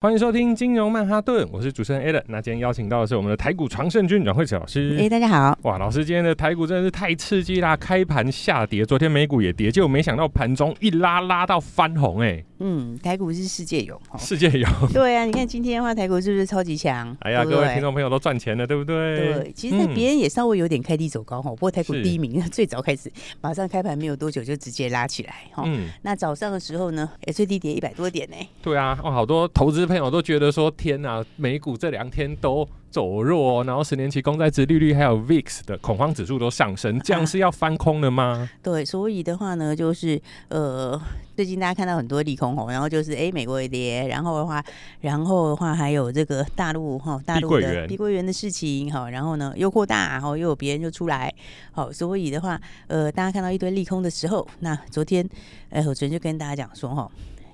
[0.00, 2.22] 欢迎收听金融曼哈顿，我是主持人 Alan。
[2.28, 4.96] 那今天邀请到的是我们的台股常胜军阮慧慈老师。
[4.96, 5.58] 哎，大家好！
[5.62, 7.76] 哇，老师今天的台股真的是太刺激啦！
[7.76, 12.44] 开盘下跌，昨天美股也跌，结果没想到盘中一拉拉到翻红，哎。
[12.60, 14.68] 嗯，台股是世界有，世界有。
[14.92, 17.16] 对啊，你看今天的话，台股是不是超级强？
[17.20, 19.16] 哎呀，各位听众朋友都赚钱了，对不对？
[19.16, 25.64] 对，其实别人也稍微有点开低走高哈，不过台股第一名， 最早开始马上开盘没有多久就直接拉起来哈。
[25.66, 25.88] 嗯。
[26.02, 28.36] 那早上的时候呢，哎，最低跌一百多点呢。
[28.62, 32.68] 对啊，哇，好多投资朋友都觉得说，天呐，美股这两天都。
[32.90, 38.24] 走弱，然后十年期公债殖利率还有 VIX 的恐慌指数都上升，这样是要翻空了吗？
[38.24, 40.98] 啊、对，所以的话呢，就是呃，
[41.36, 44.64] 最近大家看到很多利空吼，然后就是哎，美国也跌，然后的话，
[45.02, 51.32] 然后的话还有这个大陆哈，大陆的碧桂园的事情哈，然后呢又扩大，然后又有别人就出来，
[51.72, 55.28] 好，所以的话，呃，大家看到一堆利空的时候，那昨天，
[55.68, 57.06] 哎，我昨天就跟大家讲说哈。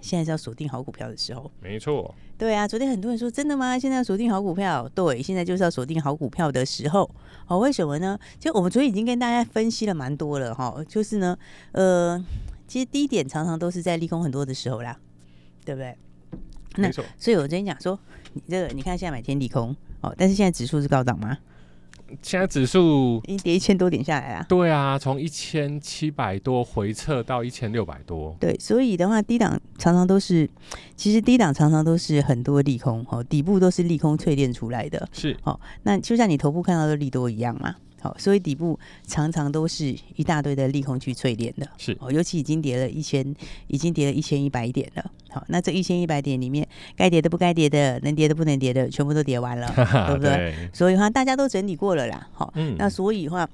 [0.05, 2.15] 现在是要锁定好股票的时候，没错。
[2.37, 3.79] 对啊，昨天很多人说真的吗？
[3.79, 7.11] 现在要锁定好股票，对，现在就是要锁定好股票的时候。
[7.47, 8.19] 哦，为什么呢？
[8.39, 11.37] 其实我们昨天已经跟大家分析了蛮多了哈，就是呢，
[11.73, 12.23] 呃，
[12.69, 14.99] 其实低点常常都是在利空很多的时候啦，
[15.65, 15.97] 对不对？
[16.77, 17.05] 没错。
[17.17, 17.99] 所以我昨天讲说，
[18.33, 21.39] 你这个你看现在买天利空哦，但是现在指数是高档吗？
[22.23, 24.47] 现在指数已经跌一千多点下来啊。
[24.49, 28.37] 对啊，从一千七百多回撤到一千六百多。
[28.39, 30.49] 对，所以的话，低档常常都是，
[30.97, 35.09] 其实低档常常都是很多利空哦，底部都是利空淬炼出来的。
[35.13, 37.75] 是哦，那就像你头部看到的利多一样嘛。
[38.05, 43.35] 好，所以底部常常都是一大堆的利空去淬炼的，是哦，尤其已经跌了一千，
[43.67, 45.11] 已经跌了一千一百点了。
[45.31, 49.67] 好，那这一千一百点里面，该跌的不该跌的，能跌的不能跌的，全部都跌完了，
[50.09, 50.37] 对不对？
[50.37, 52.29] 对，所以的话，大家都整理过了啦。
[52.35, 53.49] 好，嗯，那所以的话。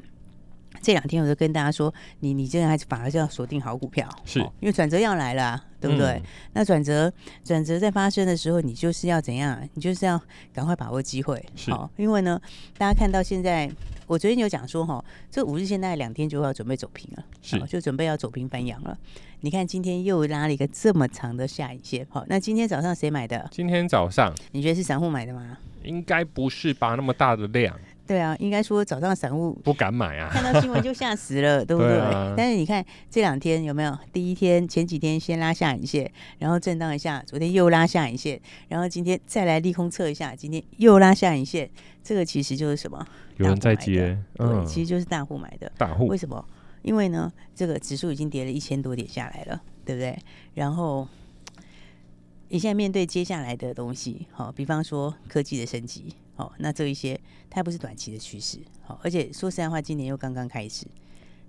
[0.83, 6.09] 这两天我就跟大家说，你你现在还是反而是要锁定好股票，是、哦、因为转折要来了、啊，对不对？
[6.11, 9.59] 嗯、那转折转折在发生的时候，你就是要怎样？
[9.75, 10.21] 你就是要
[10.53, 12.41] 赶快把握机会，好、哦，因为呢，
[12.77, 13.71] 大家看到现在，
[14.07, 18.97] 我昨天有讲说，哈、哦，这五日线大概两天就要准备走平了，是、哦，就准备要走平翻阳了。
[19.41, 23.49] 你看今天又拉了一个这么长的下影线，好、哦，那今天早上谁买的？
[23.51, 25.57] 今天早上你觉得是散户买的吗？
[25.83, 27.75] 应该不是吧，那么大的量。
[28.11, 32.01] 对啊，应该说早上散户不敢买啊，看到新闻就吓死了， 对不对？
[32.37, 33.97] 但是你看这两天有没有？
[34.13, 36.11] 第一天前几天先拉下影线，
[36.41, 41.71] 然后震荡一下，昨天又拉下影线，然后今天再来利空测一下，今天又拉下影线，
[42.03, 43.07] 这个其实就是什么？
[43.37, 45.71] 有人在接，嗯，对，其实就是大户买的。
[45.79, 46.45] 大户为什么？
[46.83, 50.19] 因为呢，这个指数已经跌了一千多点下来了，对不对？
[50.55, 51.07] 然后
[52.51, 56.15] 你现在面对接下来的东西，好，比方说科技的升级。
[56.35, 57.19] 好，那这一些
[57.49, 60.87] 它不是短期的趋势，好，而且说实在话，今年又刚刚开始，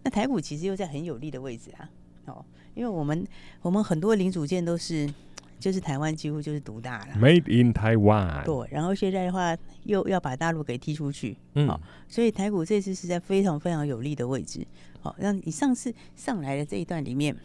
[0.03, 1.89] 那台股其实又在很有利的位置啊，
[2.25, 2.45] 哦，
[2.75, 3.25] 因为我们
[3.61, 5.11] 我们很多零组件都是，
[5.57, 11.79] 就是台湾几乎就是独大了，Made in Taiwan，对，然后现在的话又要把大陆给踢出去，嗯，好，
[12.09, 14.67] 所以台股这次是在非常非常有利的位置，
[14.99, 17.35] 好，让你上次上来的这一段里面。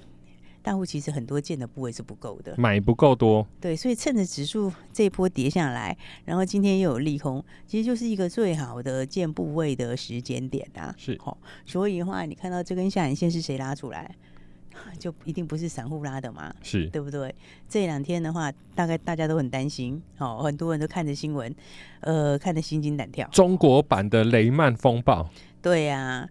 [0.67, 10.93] 大户其实很多建的部位是不够的，买不够多，对，所以趁着指数这一波跌下来，然后今天又有利空，其实就是一个最好的建部位的时间点啊。
[10.99, 14.13] 是，哦，所以的话，你看到这根下影线是谁拉出来，
[14.99, 17.33] 就一定不是散户拉的嘛，是对不对？
[17.69, 21.55] 这两天的话，大概大家都很担心，哦，很多人都看着新闻，
[22.01, 23.29] 呃，看得心惊胆跳。
[23.29, 25.31] 中国版的雷曼风暴，
[25.63, 26.29] 对呀、啊，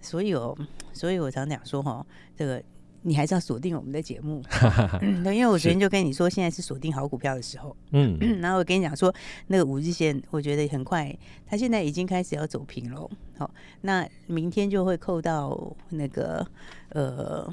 [0.00, 0.58] 所以哦，
[0.92, 2.04] 所以我常讲说，哈，
[2.36, 2.60] 这个。
[3.02, 4.42] 你还是要锁定我们的节目，
[5.00, 9.14] 嗯，因为我昨天就跟你说，现在是锁定好股票的时候，嗯， 然后我跟你讲说，
[9.46, 11.16] 那个五日线，我觉得很快，
[11.46, 13.50] 它现在已经开始要走平了，好，
[13.80, 16.46] 那明天就会扣到那个
[16.90, 17.50] 呃，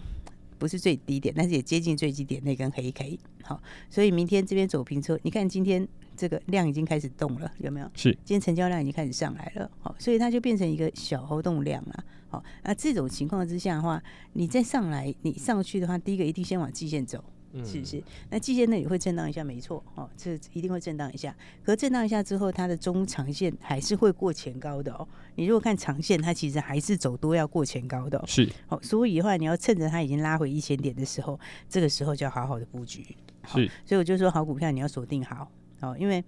[0.57, 7.89] 不是最低点，但是也接近最低点那根黑 K，好，所以明天这边走平之后，你看今天这个量已经开始动了，有没有？
[7.95, 12.03] 是，今天成交量已经开始上来了，好，所以它就变成一个小活动量了。
[12.29, 14.01] 好、哦，那这种情况之下的话，
[14.33, 18.03] 你再上来，你上去的话，第一个一定先往季线走，嗯、是不是？
[18.29, 21.35] 那季线那里会震荡一下，没错，哦，这一定会震荡一下。
[21.63, 25.07] 可震荡一下之后，它的中长线还是会过前高的哦。
[25.35, 28.23] 你如果看长线，它其实还是走多要过前高的、哦。
[28.27, 31.39] 是，好、哦，所以的话，你要趁着它已经拉回一千点的时候，
[31.69, 33.05] 这个时候就要好好的布局。
[33.45, 35.49] 是，所以我就说，好股票你要锁定好
[35.79, 36.21] 哦，因为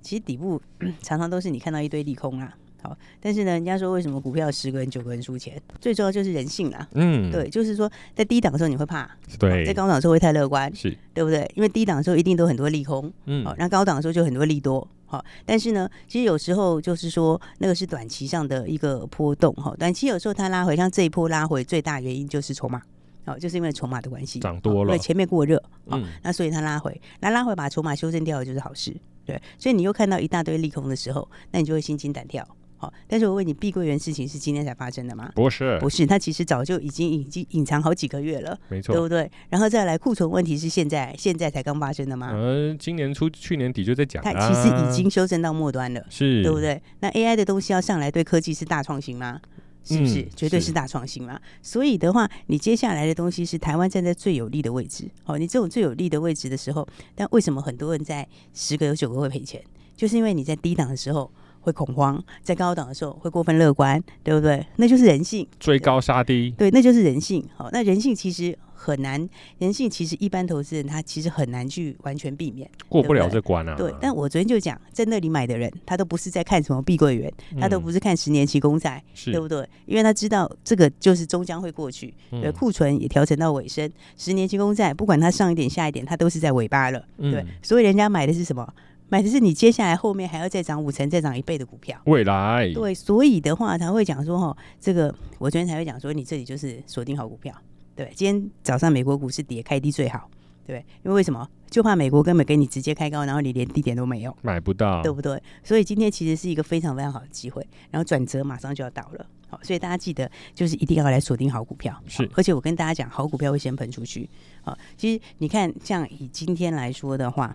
[0.00, 0.62] 其实底部
[1.02, 2.56] 常常都是你看到一堆利空啊。
[2.80, 5.60] 好，但是呢，人家说为什么股票十个人九个人输钱？
[5.80, 6.86] 最重要就是人性啦。
[6.92, 11.50] 嗯，对，就是说在低档的时候你会怕，对，在高档的时候会太乐观，是对不对？
[11.56, 22.80] 因为低档的时候一定都很多利空，嗯，好，那高档的时候就很多利多，好，但是呢，其实有时候就是说那个是短期上的一个波动，哈，短期有时候它拉回，像这一波拉回最大原因就是筹码，
[23.24, 32.46] 好，就是因为筹码的关系，涨多了，对，前面过热，嗯，那所以它拉回，那拉回把筹码修正掉就是好事，对，所以你又看到一大堆利空的时候，那你就会心惊胆跳。
[32.80, 35.32] 好，但是我问你，碧桂园事情是今天才发生的吗？
[35.34, 39.28] 不是，不是，它其实早就已经已经隐藏好几个月了，没错，对不对？
[39.48, 42.30] 然后再来库存问题是现在现在才刚发生的吗？
[42.32, 46.80] 嗯、呃，今年初去年底就在讲，它其实已经修正到末端了，是，对不对？
[47.00, 49.40] 那 AI 的东西要上来，对科技是大创新吗？
[49.82, 50.20] 是不是？
[50.20, 51.36] 嗯、绝对是大创新嘛。
[51.60, 55.08] 所以的话，你接下来的东西是台湾站在最有利的位置。
[55.24, 56.86] 哦，你这种最有利的位置的时候，
[57.16, 58.24] 但为什么很多人在
[58.54, 59.60] 十个有九个会赔钱？
[59.96, 61.28] 就是因为你在低档的时候。
[61.60, 64.64] 会恐慌，在高档的时候会过分乐观，对不对？
[64.76, 67.44] 那就是人性，追高杀低，对，那就是人性。
[67.56, 69.28] 好，那人性其实很难，
[69.58, 73.74] 人性其实一般投资人他其实很难去完全避免，过不了这关啊。
[73.76, 79.68] 对，但我昨天就讲，在那里买的人，他都不是在看什么碧桂园，他都不是看十年期公债，对不对？
[79.86, 87.40] 因为他知道这个就是终将会过去，对，库存也调整到尾声，嗯、十年期公债不管它上一点下一点，它都是在尾巴了，对。
[87.40, 88.72] 嗯、所以人家买的是什么？
[89.10, 97.54] 买的是你接下来后面还要再涨五成、再涨一倍的股票，未来对，所以的话才会讲说哈，这个我昨天才会讲说，你这里就是锁定好股票，
[97.96, 98.12] 对。
[98.14, 100.28] 今天早上美国股市跌开低最好，
[100.66, 101.48] 对，因为为什么？
[101.70, 105.42] 就怕美国根本给你直接开高，然后你连低点都没有，买不到，对不对？
[105.62, 112.28] 所以今天其实是一个非常非常好的机会，然后转折马上就要到了，好，所以大家记得就是一定要来锁定好股票，是。
[112.34, 114.28] 而且我跟大家讲，好股票会先喷出去，
[114.62, 117.54] 好，其实你看，像以今天来说的话。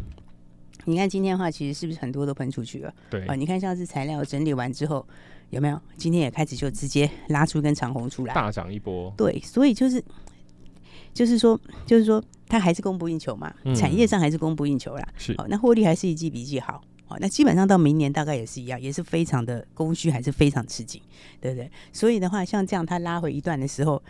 [0.85, 2.93] 你看今天的话，其实是不是很多都喷出去了？
[3.09, 5.05] 对啊、呃，你看像是材料整理完之后，
[5.49, 5.79] 有没有？
[5.97, 9.13] 今天也开始就直接拉出一根长红出来，大涨一波。
[9.17, 10.03] 对，所以就是
[11.13, 15.07] 就是说，就是说，它还是供不应求嘛，嗯、产业上还是供不应求啦。
[15.17, 16.81] 是，好、呃，那获利还是一季比一季好。
[17.05, 21.01] 好、呃，那基本上到明年大概也是一样，也是非常的供需还是非常吃紧，
[21.39, 21.71] 对不对？
[21.91, 24.01] 所以的话，像这样它拉回一段的时候。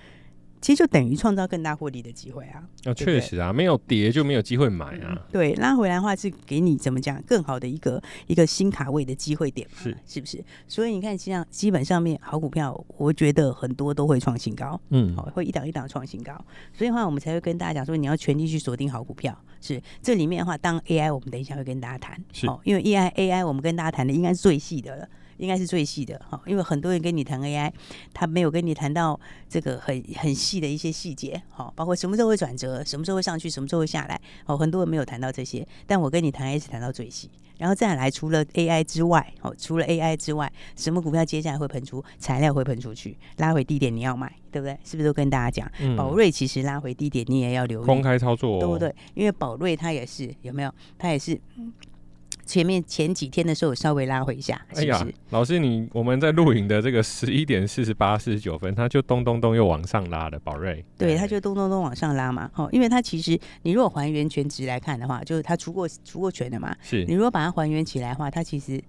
[0.63, 2.63] 其实就等于创造更大获利的机会啊！
[2.85, 5.11] 啊，确实啊，没有跌就没有机会买啊。
[5.11, 9.77] 嗯、对，拉回来的话是给你怎么讲更好的一个一个新卡位的机会点嘛？
[9.83, 10.41] 是是不是？
[10.65, 16.33] 所以你看，像基本上面好股票，我觉得很多都会创新高，嗯，好，会一档一档创新高。
[16.71, 19.37] 所以的话，我们才会跟大家讲说，你要全力去锁定好股票。
[19.59, 25.07] 是这里面的话，当 AI，我们等一下会跟大家谈，是，因为 AI AI 我们跟大家谈的应该是最细的了。
[25.37, 27.71] 应该是最细的哈，因为很多人跟你谈 AI，
[28.13, 29.19] 他没有跟你谈到
[29.49, 44.77] 这个很很细的一些细节，哈，包括什么时候会转折，什么时候会上去，什么时候会下来，哦，很多人没有谈到这些，但我跟你谈 AI 是谈到最细，然后再来除了 AI 之外，哦，除了 AI 之外，什么股票接下来会喷出，材料会喷出去，拉回低点你要买，对不对？
[44.83, 45.71] 是不是都跟大家讲？
[45.79, 48.93] 嗯、宝瑞其实拉回低点你也要留意，公开操作、哦，对不对？
[49.13, 50.73] 因为宝瑞它也是有没有？
[50.97, 51.39] 它也是。
[52.45, 54.59] 前面前几天的时候，稍微拉回一下。
[54.73, 60.39] 是是哎呀，老师，你我们在录影的这个十一点四十八、四十九分，它就咚咚咚又往上拉了。
[60.39, 62.49] 宝瑞，对，它就咚咚咚往上拉嘛。
[62.55, 66.75] 哦，因为它其实你如果还原全值来看的话，就是它出过出过权的嘛。
[66.81, 68.81] 是你如果把它还原起来的话，它其实。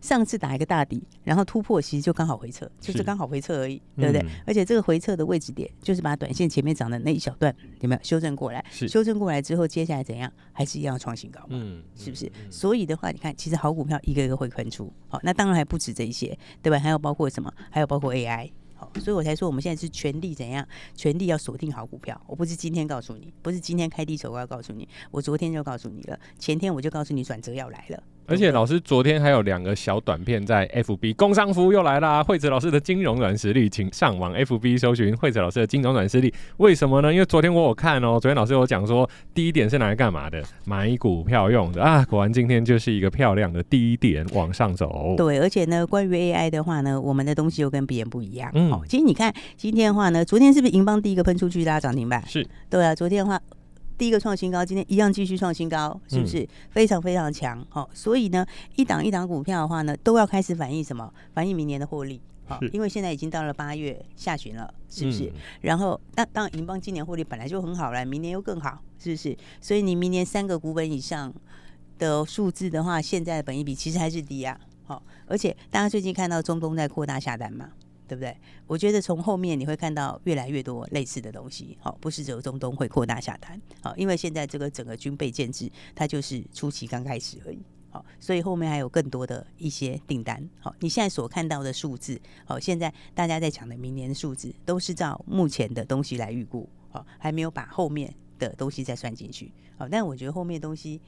[0.00, 4.20] 上次打一个大底，然后突破，其实就刚好回撤，就是刚好回撤而已，对不对？
[4.22, 8.64] 嗯、而且这个回撤的位置点，就是把短线前面涨的那一小段有没有修正过来？
[8.70, 10.32] 修正过来之后，接下来怎样？
[10.52, 11.46] 还是一样创新高嘛？
[11.50, 12.26] 嗯，是不是？
[12.26, 16.78] 嗯、所以的话，你看，其实好股票一个一个会喷出，好，那当然还不止这一些，对吧？
[16.78, 17.52] 还有包括什么？
[17.70, 18.50] 还有包括 AI。
[18.98, 20.66] 所以我才说，我们现在是全力怎样？
[20.96, 22.18] 全力要锁定好股票。
[22.26, 28.02] 我不是今天告诉你，不是今天开低走高要告诉你，我昨天就告诉你了，前天我就告诉你转折要来了。
[28.30, 32.22] 而且老师昨天还有两个小短片在 FB，工商服务又来啦！
[32.22, 36.32] 惠子老师的金融软实力，请上网 FB 搜寻惠子老师的金融软实力。
[36.58, 37.12] 为什么呢？
[37.12, 40.40] 因为昨天我有看哦，昨天老师有讲说，低点是拿来干嘛的？
[40.64, 42.06] 买股票用的啊！
[42.08, 45.16] 果然今天就是一个漂亮的低点往上走。
[45.16, 48.48] 对，而且呢，关于 AI 的话呢，我们的东西又跟别人不一样。
[48.54, 52.24] 嗯，好，其实你看今天的话呢，昨天是不是银邦第一个喷出去拉涨停板？
[52.28, 53.40] 是对啊，昨天的话。
[54.00, 57.62] 第一个创新高，今天一样继续创新高，是不是、嗯、非常非常强？
[57.68, 61.12] 好、哦，所以呢，一档一档股票的话呢，都要开始反映什么？
[61.34, 62.18] 反映明年的获利。
[62.46, 65.24] 好，因为现在已经到了八月下旬了，是不是？
[65.24, 69.36] 嗯、然后，当当然，银邦今年获利本来就很好了，明年又更好，是不是？
[69.60, 71.30] 所以你明年三个股本以上
[71.98, 74.58] 的数字的话，现在的本益比其实还是低啊。
[74.86, 77.68] 好，而且大家最近看到中东在扩大下单嘛？
[78.10, 78.36] 对不对？
[78.66, 101.00] 我觉得从后面你会看到越来越多类似的东西，好，不是只有中东会扩大下单，好，因为现在这个整个军备建制，它就是初期刚开始而已，好，所以后面还有更多的一些订单，好，你现在所看到的数字，好，现在大家在讲的明年的数字，都是照目前的东西来预估，好，还没有把后面的东西再算进去，好，但我觉得后面东西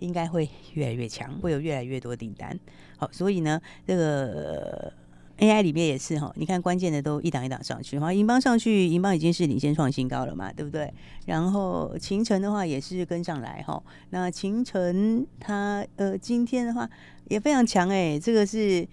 [0.00, 2.60] 应该会越来越强，会有越来越多订单，
[2.98, 4.92] 好，所以呢，这个。
[5.40, 10.92] AI 里面也是哈，你看关键的都一档一档上去，哈，银邦上去，银邦已经是领先创新高了嘛，对不对？
[11.26, 16.88] 然后秦晨的话也是跟上来哈，那勤诚它呃今天的话
[17.28, 18.86] 也非常强哎、这个是。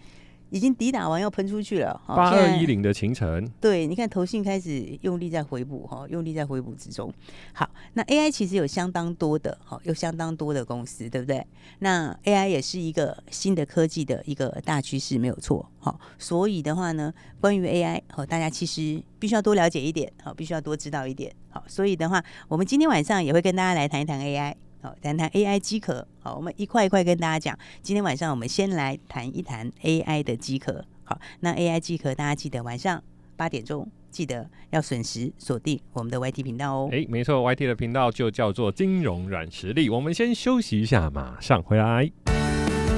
[0.50, 7.14] 已经抵打完要喷出去了，八二一零的勤诚，对，你看投信开始用力在回补哈，用力在回补之中。
[7.54, 11.46] 好，那 AI 其实有相当多的，哈，有相当多的公司，对不对？
[11.80, 24.56] 那 AI 也是一个新的科技的一个大趋势，没有错，好，所以的话呢，关于 AI，好，大家其实必须要多了解一点，好，必须要多知道一点，好，所以的话，我们今天晚上也会跟大家来谈一谈 AI。
[24.82, 26.08] 好，谈谈 AI 机壳。
[26.20, 27.58] 好，我们一块一块跟大家讲。
[27.82, 30.86] 今天晚上我们先来谈一谈 AI 的机壳。
[31.04, 33.02] 好，那 AI 机壳大家记得晚上
[33.36, 36.90] 八点钟记得要准时锁定我们的 YT 频道哦。
[36.92, 39.90] 诶，没错，YT 的频道就叫做金融软实力。
[39.90, 42.12] 我们先休息一下，马上回来。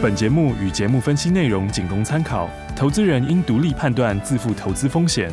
[0.02, 5.30] 本节目与节目分析内容仅供参考，投资人应独立判断，自负投资风险。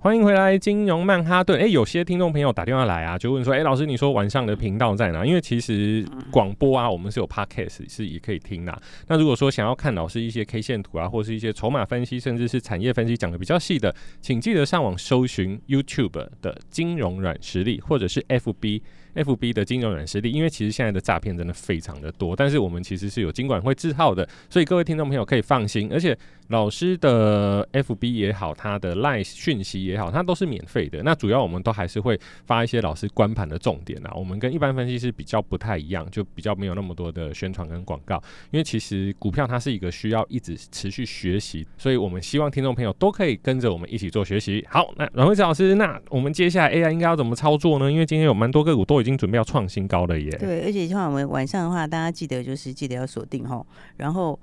[0.00, 1.60] 欢迎回来，金融曼哈顿。
[1.60, 8.80] 哎，有些听众朋友打电话来啊，就问说：“哎，老师，你说晚上的频道在哪？”因为其实广播啊，我们是有 podcast 是也可以听的。
[9.08, 18.80] 那如果说想要看老师一些 K 线图啊，或是一些筹码分析，甚至是产业分析讲的比较细的，请记得上网搜寻 YouTube 的金融软实力，或者是 FB。
[19.14, 25.90] F B 的金融软实力，因为其实现在的诈骗真的非常的多，但是我们其实是有金管会字号的，所以各位听众朋友可以放心。
[25.92, 26.16] 而且
[26.48, 31.02] 老师的 F B 也好，他的 Line 讯息也好，它都是免费的。
[31.02, 34.12] 那主要我们都还是会发一些老师观盘的重点啊。
[34.14, 38.22] 我们跟一般分析师比较不太一样，就比较没有那么多的宣传跟广告。
[38.50, 44.64] 因为其实股票它是一个需要一直持续学习，所以我们希望听众朋友都可以跟着我们一起做学习。
[44.70, 47.92] 好，那阮惠慈老师，那我们接下来 AI 应该要怎么操作呢？
[47.92, 49.08] 因为今天有蛮多个股都已经。
[49.08, 50.30] 已经准备要创新高了耶！
[50.38, 53.64] 对，而且像我们晚上的话，大家记得就是记得要锁定哈。
[53.96, 54.38] 然后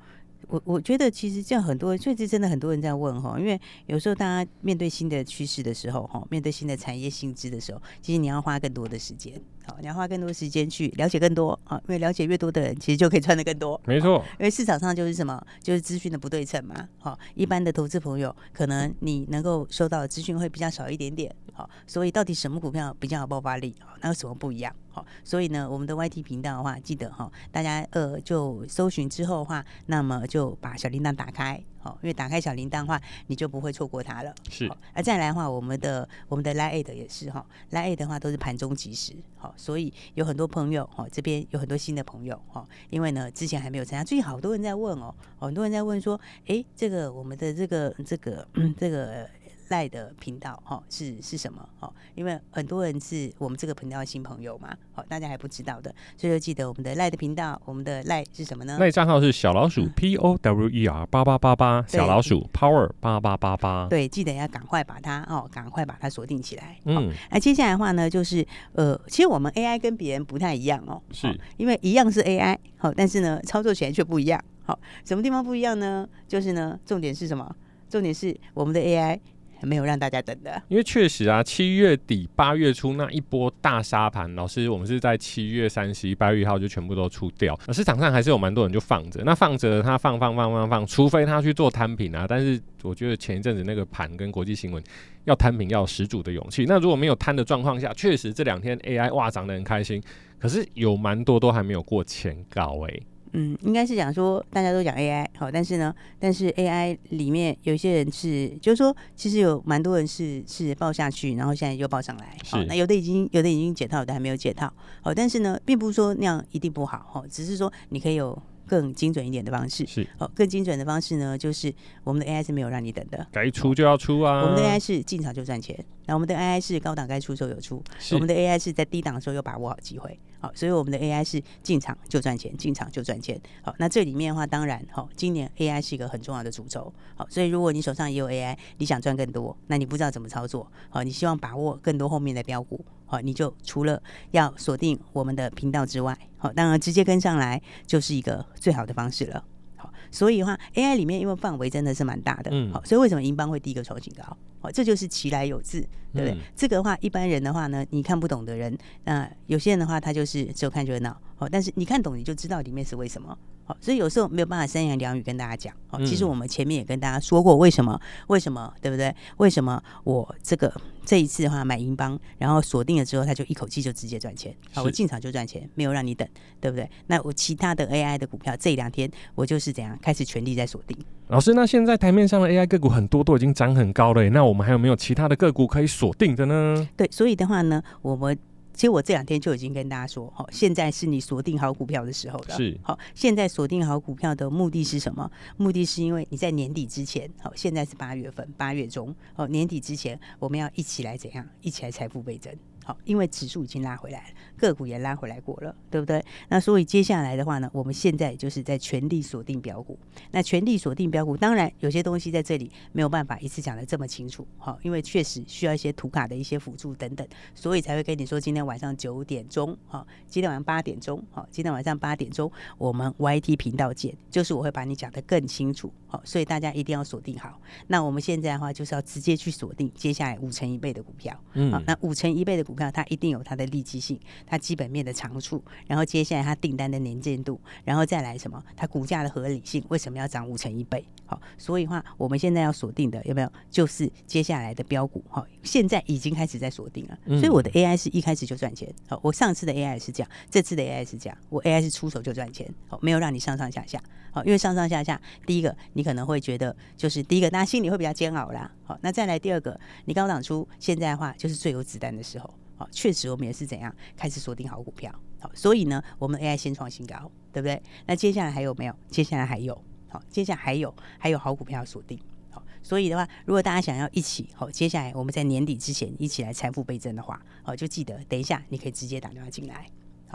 [0.47, 9.41] 我我觉得其实这样很多人，最近真的很多人在问哈，因为有时候大家面对新的趋势的时候哈，面对新的产业性质的时候，其实你要花更多的时间。
[9.65, 13.81] 好，你要花更多时间去了解更多啊，因为了解越多的人，其实就可以赚的更多。
[13.85, 16.87] 没错，因为市场上就是什么，就是资讯的不对称嘛。
[16.99, 21.33] 好，一般的投资朋友可能你能够收到的资讯会比较少一点点。
[21.51, 23.75] 好，所以到底什么股票比较有爆发力？
[23.79, 24.75] 好，那有什么不一样？
[24.95, 31.61] 好，所以呢，我们的 YT 频道的话，记得哈，大家呃就搜寻之后的话，那么就把小铃铛打开。
[31.79, 34.33] 好，因为打开小铃铛的话，你就不会错过它了。
[34.49, 39.13] 是，啊再来的话，我们的我们的 Line 也是哈，Line 的话都是盘中即时。
[39.35, 48.47] 好，所以有很多朋友哈，这边有很多新的朋友哈，因为呢之前还没有参加，最近好多人在问哦，很多人在问说，哎，这个我们的这个这个
[48.77, 49.29] 这个。
[49.69, 51.67] 赖的频道哈是是什么？
[51.79, 58.77] 哈，因为很多人是我们这个频道的新朋友嘛，好，大家还不知道的，所以就记得我们的赖的频道，我们的赖是什么呢？
[58.79, 63.87] 赖账号是小老鼠 P O W E R 八八八八，小老鼠 Power 八八八八。
[63.87, 66.77] 对，记得要赶快把它哦，赶快把它锁定起来。
[66.85, 74.43] 嗯，那接下来的话呢，就是呃，其实我们 AI 跟别人不太一样哦，是因为一样是 AI，好，但是呢，操作起来却不一样。
[74.63, 76.07] 好，什么地方不一样呢？
[76.27, 77.55] 就是呢，重点是什么？
[77.87, 79.19] 重点是我们的 AI。
[79.65, 94.83] 没有让大家等的，因为确实啊，七月底八月初那一波大杀盘，老师我们是在七月三十一、八月一号就全部都出掉，市场上还是有蛮多人就放着，那放着他放放放放放，除非他去做摊平啊，但是我觉得前一阵子那个盘跟国际新闻
[95.23, 100.01] 要摊平要十足的勇气，那如果没有摊的状况下，确实这两天 AI 哇涨得很开心，
[100.37, 102.99] 可是有蛮多都还没有过前高哎、
[103.37, 119.85] 嗯，应该是讲说大家都讲 AI 好，但是呢，但是 AI 里面有一些人是，就是说其实有蛮多人是是报下去，然后现在又报上来，好，那有的已经有的已经解套，有的还没有解套，好，但是呢，并不是说那样一定不好，哈，只是说你可以有更精准一点的方式。
[119.85, 124.41] 是哦，更精准的方式呢，就是我们的 AI 是没有让你等的，该出就要出啊。
[124.41, 130.19] 我们的 AI 是进场就赚钱，那我们的 AI 是高档该出的时候有出，我们的 AI 是在低档的时候有把握好机会。
[130.41, 133.39] 好，所以我们的 AI 是进场就赚钱，进场就赚钱。
[133.63, 136.93] 好，那这里面的话，当然，好，今年 AI 是一个很重要的主轴。
[137.15, 149.43] 好，所以如果你手上也有 AI，你想赚更多，那你不知道怎么操作，好，你希望把握更多后面的标股，好，你就除了要锁定我们的频道之外，好，当然直接跟上来就是一个最好的方式了。
[149.75, 154.23] 好，所以的话，AI 里面因为范围真的是蛮大的，嗯，好，所以为什么银邦会第一个创新高？
[154.59, 155.81] 好，这就是其来有自，
[156.13, 156.31] 对不对？
[156.31, 163.37] 嗯、这个的话，一般人的话呢，你看不懂的人，那有些人的话，他就是只有看热闹，好，但是你看懂，你就知道里面是为什么。
[163.65, 165.73] 好，所以有时候没有办法三言两语跟大家讲。
[165.87, 167.99] 好，其实我们前面也跟大家说过，为什么？
[168.27, 168.71] 为什么？
[168.79, 169.13] 对不对？
[169.37, 170.71] 为什么我这个
[171.03, 174.55] 这一次的话买银邦，然后锁定了之后，他就一口气就直接赚钱。
[174.71, 176.27] 好，我进场就赚钱，没有让你等，
[176.61, 176.87] 对不对？
[177.07, 180.95] 那我其他的 AI 的股票，这两天我就是怎样开始全力在锁定。
[181.29, 186.87] 老师，那现在台面上的 AI 个股很多都已经涨很高了，那我们还有没有其他的个股可以锁定的呢？
[186.95, 188.37] 对，所以的话呢，我们。
[188.75, 192.55] 其实我这两天就已经跟大家说，好，现在是你锁定好股票的时候了。
[192.55, 195.29] 是，好，现在锁定好股票的目的是什么？
[195.57, 201.47] 目的是因为你在年底之前，好，现在是八月份，八月中，哦，年底之前我们要一起来怎样？
[201.61, 202.53] 一起来财富倍增。
[202.85, 206.23] 好，因为指数已经拉回来了，个股也拉回来过了，对不对？
[206.49, 209.97] 那所以接下来的话呢，我们现在就是在全力锁定标股。
[210.29, 227.59] 那全力锁定标股，当然有些东西在这里没有办法一次讲的这么清楚，好，因为确实需要一些图卡的一些辅助等等，所以才会跟你说今天晚上九点钟，好，今天晚上八点钟，好，今天晚上八点钟我们 YT 频道见，就是我会把你讲的更清楚，好，所以大家一定要锁定好。
[227.87, 232.75] 那我们现在的话就是要直接去锁定接下来五成一倍的股票，嗯，好，那五成一倍的股票。
[232.75, 238.61] 股票它一定有它的利基性，它基本面的长处，然后接下来它订单的年见度，然后再来什么？
[238.75, 241.05] 它股价的合理性，为什么要涨五成一倍？
[241.25, 243.51] 好，所以话我们现在要锁定的有没有？
[243.71, 247.17] 就是接下来的标股，好，现在已经开始在锁定了。
[247.39, 248.93] 所以我的 AI 是一开始就赚钱。
[249.07, 254.01] 好，我上次的 AI 是这样，这次的 AI 是这样，我 AI 是出手就赚钱，好，没有让你上上下下。
[254.31, 258.69] 好，因为上上下下，第一个你可能会觉得就是第一个，大家心里会比较煎熬啦。
[258.83, 262.53] 好，那再来第二个，你高档出，现在的话就是最有子弹的时候。
[262.77, 265.13] 好，确实我们也是怎样开始锁定好股票。
[265.39, 267.81] 好，所以呢，我们 AI 先创新高，对不对？
[268.05, 268.95] 那接下来还有没有？
[269.09, 269.79] 接下来还有，
[270.09, 272.19] 好，接下来还有还有好股票锁定。
[272.49, 279.85] 好，所以的话，如果大家想要一起，好，接下来我们在年底之前一起来财富倍增的话，好，就记得等一下你可以直接打电话进来。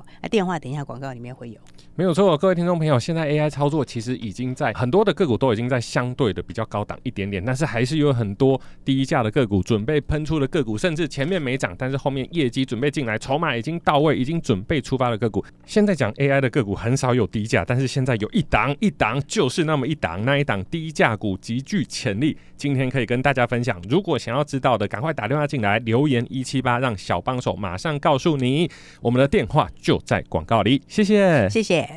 [0.01, 1.57] 好，那电话等一下广告里面会有。
[1.95, 15.45] 没有错，各位听众朋友，现在 AI 操作其实已经在很多的个股都已经在相对的比较高档一点点，但是还是有很多低价的个股准备喷出的个股，甚至前面没涨，但是后面业绩准备进来，筹码已经到位，已经准备出发的个股。
[15.67, 23.79] 现在讲 AI 的个股很少有低价，但是现在有一档一档就是那么一档，那一档低价股极具潜力，今天可以跟大家分享。
[23.91, 28.71] 如果想要知道的，赶快打电话进来，留言一七八，让小帮手马上告诉你。
[29.03, 29.69] 我们的电话
[30.05, 31.89] 在广告里，谢谢，谢谢。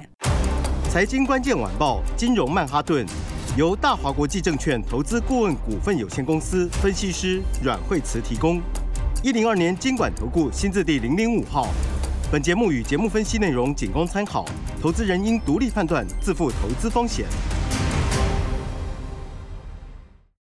[0.90, 3.06] 财经关键晚报，金融曼哈顿，
[3.58, 8.62] 由大华国际证券投资顾问股份有限公司分析师阮慧慈提供。
[9.24, 11.68] 一零二年监管投顾新字第零零五号。
[12.32, 14.46] 本节目与节目分析内容仅供参考，
[14.82, 17.26] 投资人应独立判断，自负投资风险。